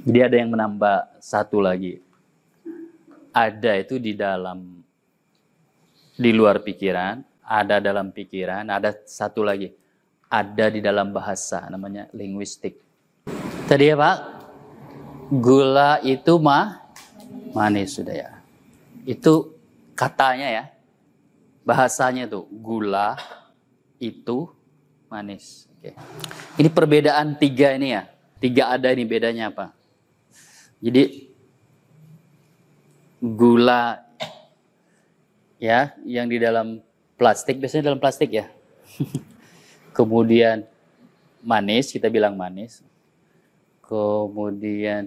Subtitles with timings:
[0.00, 2.00] Jadi ada yang menambah satu lagi.
[3.32, 4.80] Ada itu di dalam,
[6.16, 9.68] di luar pikiran, ada dalam pikiran, ada satu lagi.
[10.32, 12.80] Ada di dalam bahasa, namanya linguistik.
[13.68, 14.16] Tadi ya Pak,
[15.28, 16.80] gula itu mah
[17.52, 18.30] manis sudah ya.
[19.04, 19.52] Itu
[19.92, 20.64] katanya ya,
[21.68, 23.20] bahasanya tuh gula
[24.00, 24.48] itu
[25.12, 25.68] manis.
[25.76, 25.92] Oke.
[26.56, 28.08] Ini perbedaan tiga ini ya.
[28.40, 29.81] Tiga ada ini bedanya apa?
[30.82, 31.30] Jadi
[33.22, 34.02] gula
[35.62, 36.82] ya yang di dalam
[37.14, 38.50] plastik biasanya dalam plastik ya.
[39.96, 40.66] Kemudian
[41.38, 42.82] manis kita bilang manis.
[43.86, 45.06] Kemudian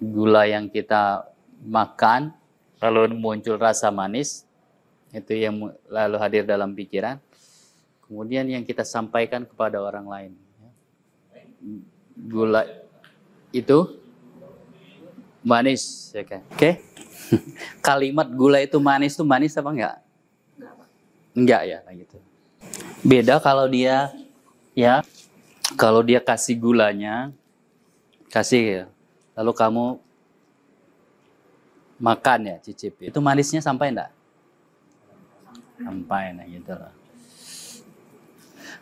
[0.00, 1.28] gula yang kita
[1.60, 2.32] makan
[2.80, 4.48] lalu muncul rasa manis
[5.12, 7.20] itu yang lalu hadir dalam pikiran.
[8.08, 10.32] Kemudian yang kita sampaikan kepada orang lain.
[12.16, 12.64] Gula
[13.52, 14.05] itu
[15.46, 16.42] manis, ya kan?
[16.50, 16.58] Oke.
[16.58, 16.74] Okay?
[17.86, 19.96] Kalimat gula itu manis itu manis apa enggak?
[21.38, 22.18] Enggak ya, gitu.
[23.06, 24.10] Beda kalau dia
[24.74, 25.06] ya
[25.78, 27.30] kalau dia kasih gulanya
[28.34, 28.84] kasih ya.
[29.38, 29.86] Lalu kamu
[32.02, 32.98] makan ya, cicip.
[32.98, 34.10] Itu manisnya sampai enggak?
[35.78, 36.92] Sampai nah gitu loh.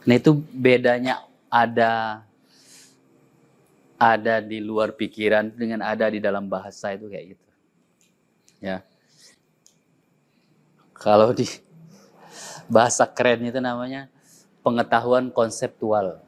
[0.04, 2.22] Nah itu bedanya ada
[4.12, 7.48] ada di luar pikiran dengan ada di dalam bahasa itu kayak gitu.
[8.60, 8.84] Ya.
[10.92, 11.48] Kalau di
[12.68, 14.12] bahasa keren itu namanya
[14.60, 16.20] pengetahuan konseptual.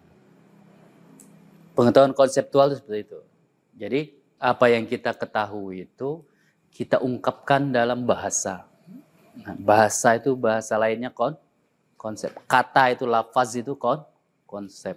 [1.77, 3.21] Pengetahuan konseptual itu seperti itu.
[3.77, 4.01] Jadi
[4.41, 6.25] apa yang kita ketahui itu
[6.73, 8.69] kita ungkapkan dalam bahasa.
[9.37, 11.37] Nah, bahasa itu bahasa lainnya kon
[12.01, 12.33] konsep.
[12.49, 14.01] Kata itu lafaz itu kon
[14.49, 14.97] konsep.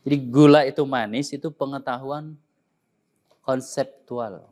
[0.00, 2.32] Jadi gula itu manis itu pengetahuan
[3.44, 4.48] konseptual.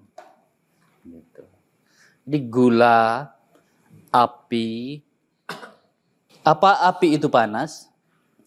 [1.05, 1.45] Gitu.
[2.29, 3.33] Jadi gula,
[4.13, 5.01] api,
[6.45, 7.89] apa api itu panas?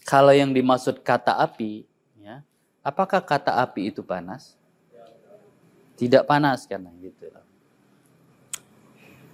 [0.06, 1.86] Kalau yang dimaksud kata api,
[2.22, 2.46] ya,
[2.86, 4.58] apakah kata api itu panas?
[5.98, 7.30] Tidak panas karena gitu.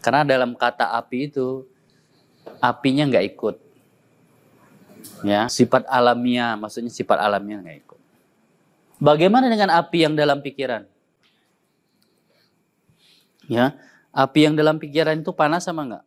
[0.03, 1.67] Karena dalam kata api itu
[2.63, 3.55] apinya nggak ikut
[5.21, 5.47] ya.
[5.49, 7.99] Sifat alamiah maksudnya sifat alamiah nggak ikut?
[8.97, 10.83] Bagaimana dengan api yang dalam pikiran?
[13.47, 13.77] Ya
[14.17, 16.01] api yang dalam pikiran itu panas sama enggak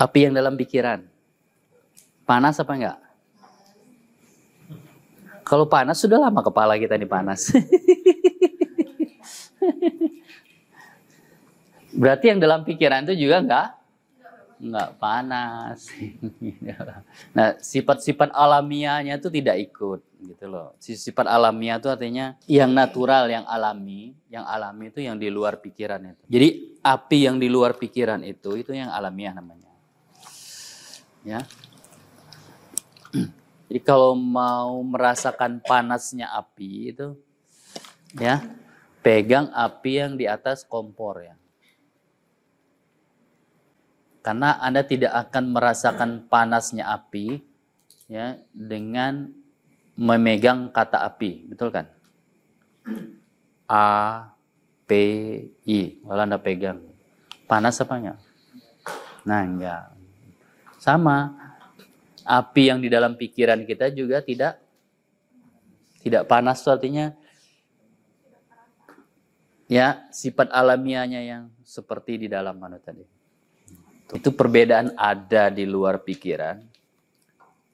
[0.00, 1.04] api yang dalam pikiran
[2.24, 2.96] panas apa enggak
[5.44, 7.50] kalau panas sudah lama kepala kita ini panas.
[11.90, 13.74] Berarti yang dalam pikiran itu juga enggak
[14.60, 15.88] nggak panas.
[17.36, 20.76] nah, sifat-sifat alamiahnya itu tidak ikut gitu loh.
[20.76, 26.12] Sifat alamiah itu artinya yang natural, yang alami, yang alami itu yang di luar pikiran
[26.12, 26.22] itu.
[26.28, 26.48] Jadi
[26.84, 29.72] api yang di luar pikiran itu itu yang alamiah namanya.
[31.24, 31.40] Ya.
[33.70, 37.16] Jadi kalau mau merasakan panasnya api itu
[38.18, 38.44] ya,
[39.00, 41.39] pegang api yang di atas kompor ya.
[44.20, 47.40] Karena Anda tidak akan merasakan panasnya api
[48.04, 49.32] ya dengan
[49.96, 51.88] memegang kata api, betul kan?
[53.64, 53.84] A
[54.84, 54.90] P
[55.64, 56.04] I.
[56.04, 56.84] Kalau Anda pegang
[57.48, 58.18] panas apa enggak?
[59.24, 59.84] Nah, enggak.
[60.76, 61.32] Sama
[62.24, 64.60] api yang di dalam pikiran kita juga tidak
[66.00, 67.12] tidak panas artinya
[69.68, 73.19] ya sifat alamiahnya yang seperti di dalam mana tadi.
[74.10, 76.58] Itu perbedaan ada di luar pikiran,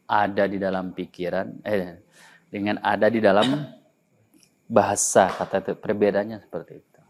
[0.04, 2.00] ada di dalam pikiran, eh,
[2.52, 3.64] dengan ada di dalam
[4.66, 7.00] bahasa kata itu perbedaannya seperti itu.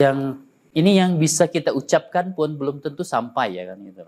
[0.00, 0.18] Yang
[0.72, 4.02] ini yang bisa kita ucapkan pun belum tentu sampai ya kan gitu.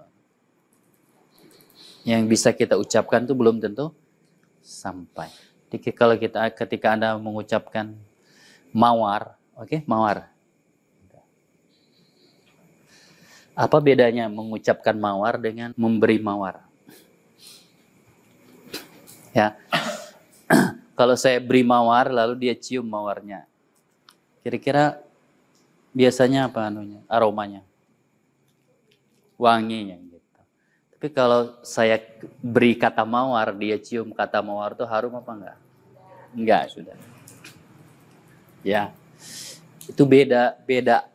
[2.04, 3.92] Yang bisa kita ucapkan itu belum tentu
[4.64, 5.28] sampai.
[5.68, 7.92] Jadi kalau kita ketika Anda mengucapkan
[8.72, 10.33] mawar, oke, okay, mawar.
[13.54, 16.66] Apa bedanya mengucapkan mawar dengan memberi mawar?
[19.30, 19.54] Ya.
[20.98, 23.46] Kalau saya beri mawar lalu dia cium mawarnya.
[24.46, 25.02] Kira-kira
[25.90, 27.02] biasanya apa anunya?
[27.10, 27.62] Aromanya.
[29.34, 30.40] Wanginya gitu.
[30.94, 31.98] Tapi kalau saya
[32.38, 35.58] beri kata mawar, dia cium kata mawar itu harum apa enggak?
[36.30, 36.96] Enggak, sudah.
[38.62, 38.94] Ya.
[39.90, 41.10] Itu beda, beda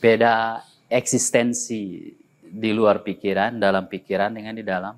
[0.00, 2.10] beda eksistensi
[2.50, 4.94] di luar pikiran, dalam pikiran dengan di dalam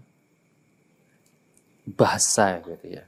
[1.93, 3.05] bahasa gitu ya.